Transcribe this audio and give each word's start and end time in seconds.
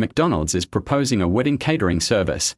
McDonald's 0.00 0.54
is 0.54 0.64
proposing 0.64 1.20
a 1.20 1.28
wedding 1.28 1.58
catering 1.58 2.00
service. 2.00 2.56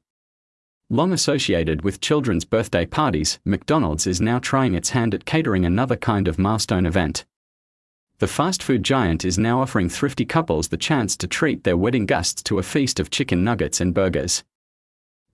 Long 0.88 1.12
associated 1.12 1.82
with 1.82 2.00
children's 2.00 2.44
birthday 2.44 2.86
parties, 2.86 3.40
McDonald's 3.44 4.06
is 4.06 4.20
now 4.20 4.38
trying 4.38 4.74
its 4.74 4.90
hand 4.90 5.12
at 5.12 5.24
catering 5.24 5.66
another 5.66 5.96
kind 5.96 6.28
of 6.28 6.38
milestone 6.38 6.86
event. 6.86 7.24
The 8.20 8.28
fast 8.28 8.62
food 8.62 8.84
giant 8.84 9.24
is 9.24 9.38
now 9.38 9.60
offering 9.60 9.88
thrifty 9.88 10.24
couples 10.24 10.68
the 10.68 10.76
chance 10.76 11.16
to 11.16 11.26
treat 11.26 11.64
their 11.64 11.76
wedding 11.76 12.06
guests 12.06 12.44
to 12.44 12.60
a 12.60 12.62
feast 12.62 13.00
of 13.00 13.10
chicken 13.10 13.42
nuggets 13.42 13.80
and 13.80 13.92
burgers. 13.92 14.44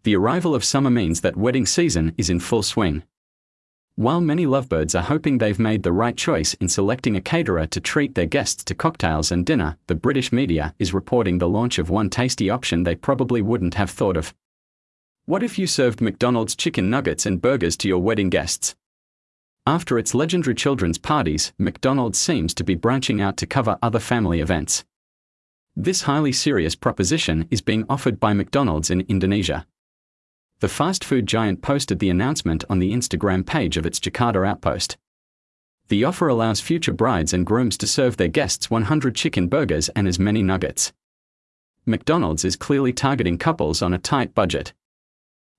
The 0.04 0.16
arrival 0.16 0.54
of 0.54 0.64
summer 0.64 0.90
means 0.90 1.20
that 1.20 1.36
wedding 1.36 1.66
season 1.66 2.14
is 2.16 2.30
in 2.30 2.40
full 2.40 2.62
swing. 2.62 3.02
While 3.98 4.20
many 4.20 4.46
lovebirds 4.46 4.94
are 4.94 5.02
hoping 5.02 5.38
they've 5.38 5.58
made 5.58 5.82
the 5.82 5.90
right 5.90 6.16
choice 6.16 6.54
in 6.54 6.68
selecting 6.68 7.16
a 7.16 7.20
caterer 7.20 7.66
to 7.66 7.80
treat 7.80 8.14
their 8.14 8.26
guests 8.26 8.62
to 8.62 8.74
cocktails 8.76 9.32
and 9.32 9.44
dinner, 9.44 9.76
the 9.88 9.96
British 9.96 10.30
media 10.30 10.72
is 10.78 10.94
reporting 10.94 11.38
the 11.38 11.48
launch 11.48 11.80
of 11.80 11.90
one 11.90 12.08
tasty 12.08 12.48
option 12.48 12.84
they 12.84 12.94
probably 12.94 13.42
wouldn't 13.42 13.74
have 13.74 13.90
thought 13.90 14.16
of. 14.16 14.32
What 15.24 15.42
if 15.42 15.58
you 15.58 15.66
served 15.66 16.00
McDonald's 16.00 16.54
chicken 16.54 16.88
nuggets 16.88 17.26
and 17.26 17.42
burgers 17.42 17.76
to 17.78 17.88
your 17.88 17.98
wedding 17.98 18.30
guests? 18.30 18.76
After 19.66 19.98
its 19.98 20.14
legendary 20.14 20.54
children's 20.54 20.98
parties, 20.98 21.52
McDonald's 21.58 22.20
seems 22.20 22.54
to 22.54 22.62
be 22.62 22.76
branching 22.76 23.20
out 23.20 23.36
to 23.38 23.48
cover 23.48 23.80
other 23.82 23.98
family 23.98 24.38
events. 24.38 24.84
This 25.74 26.02
highly 26.02 26.30
serious 26.30 26.76
proposition 26.76 27.48
is 27.50 27.60
being 27.60 27.84
offered 27.88 28.20
by 28.20 28.32
McDonald's 28.32 28.92
in 28.92 29.00
Indonesia. 29.08 29.66
The 30.60 30.68
fast 30.68 31.04
food 31.04 31.26
giant 31.26 31.62
posted 31.62 32.00
the 32.00 32.10
announcement 32.10 32.64
on 32.68 32.80
the 32.80 32.92
Instagram 32.92 33.46
page 33.46 33.76
of 33.76 33.86
its 33.86 34.00
Jakarta 34.00 34.44
outpost. 34.44 34.96
The 35.86 36.02
offer 36.02 36.26
allows 36.26 36.60
future 36.60 36.92
brides 36.92 37.32
and 37.32 37.46
grooms 37.46 37.78
to 37.78 37.86
serve 37.86 38.16
their 38.16 38.28
guests 38.28 38.68
100 38.68 39.14
chicken 39.14 39.46
burgers 39.46 39.88
and 39.90 40.08
as 40.08 40.18
many 40.18 40.42
nuggets. 40.42 40.92
McDonald's 41.86 42.44
is 42.44 42.56
clearly 42.56 42.92
targeting 42.92 43.38
couples 43.38 43.82
on 43.82 43.94
a 43.94 43.98
tight 43.98 44.34
budget. 44.34 44.72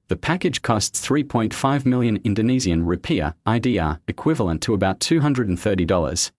The 0.09 0.17
package 0.17 0.61
costs 0.61 1.07
3.5 1.07 1.85
million 1.85 2.19
Indonesian 2.25 2.85
rupiah, 2.85 3.35
IDR, 3.47 3.99
equivalent 4.07 4.61
to 4.63 4.73
about 4.73 4.99
$230. 4.99 6.31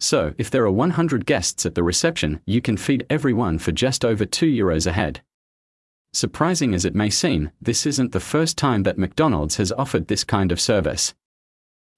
So, 0.00 0.34
if 0.38 0.50
there 0.50 0.64
are 0.64 0.70
100 0.70 1.26
guests 1.26 1.66
at 1.66 1.74
the 1.74 1.82
reception, 1.82 2.40
you 2.46 2.62
can 2.62 2.76
feed 2.76 3.06
everyone 3.10 3.58
for 3.58 3.72
just 3.72 4.04
over 4.04 4.24
2 4.24 4.46
euros 4.46 4.86
a 4.86 4.92
head. 4.92 5.20
Surprising 6.16 6.72
as 6.72 6.86
it 6.86 6.94
may 6.94 7.10
seem, 7.10 7.50
this 7.60 7.84
isn't 7.84 8.12
the 8.12 8.20
first 8.20 8.56
time 8.56 8.84
that 8.84 8.96
McDonald's 8.96 9.56
has 9.56 9.70
offered 9.72 10.08
this 10.08 10.24
kind 10.24 10.50
of 10.50 10.58
service. 10.58 11.12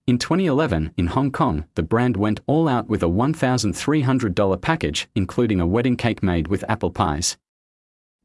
In 0.09 0.19
2011, 0.19 0.93
in 0.97 1.07
Hong 1.07 1.31
Kong, 1.31 1.67
the 1.77 1.85
brand 1.85 2.17
went 2.17 2.41
all 2.49 2.69
out 2.69 2.89
with 2.89 3.05
a 3.05 3.09
$1,300 3.09 4.61
package, 4.61 5.09
including 5.15 5.61
a 5.61 5.69
wedding 5.69 5.97
cake 5.97 6.21
made 6.21 6.49
with 6.49 6.69
apple 6.69 6.91
pies. 6.91 7.37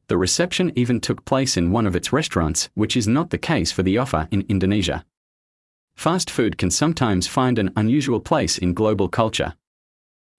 The 0.08 0.18
reception 0.18 0.72
even 0.74 1.00
took 1.00 1.24
place 1.24 1.56
in 1.56 1.70
one 1.70 1.86
of 1.86 1.94
its 1.94 2.12
restaurants, 2.12 2.70
which 2.74 2.96
is 2.96 3.06
not 3.06 3.30
the 3.30 3.38
case 3.38 3.70
for 3.70 3.84
the 3.84 3.96
offer 3.96 4.26
in 4.32 4.44
Indonesia. 4.48 5.04
Fast 5.94 6.28
food 6.28 6.58
can 6.58 6.72
sometimes 6.72 7.28
find 7.28 7.56
an 7.56 7.72
unusual 7.76 8.18
place 8.18 8.58
in 8.58 8.74
global 8.74 9.08
culture. 9.08 9.54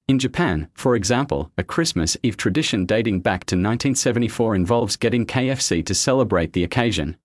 In 0.08 0.20
Japan, 0.20 0.68
for 0.76 0.96
example, 0.96 1.52
a 1.58 1.64
Christmas 1.64 2.16
Eve 2.22 2.38
tradition 2.38 2.86
dating 2.86 3.22
back 3.22 3.44
to 3.46 3.56
1974 3.56 4.54
involves 4.54 4.98
getting 4.98 5.26
KFC 5.26 5.84
to 5.84 5.96
celebrate 5.96 6.54
the 6.54 6.64
occasion. 6.64 7.18